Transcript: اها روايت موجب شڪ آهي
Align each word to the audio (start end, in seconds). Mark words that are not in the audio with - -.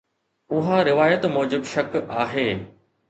اها 0.55 0.77
روايت 0.89 1.21
موجب 1.35 1.61
شڪ 1.75 1.91
آهي 2.25 2.47